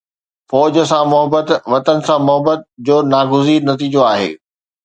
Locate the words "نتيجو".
3.69-4.01